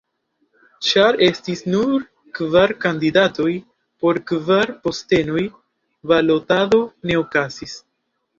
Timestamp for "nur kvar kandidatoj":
1.73-3.51